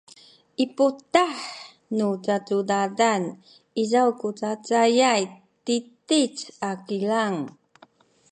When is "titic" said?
5.65-6.33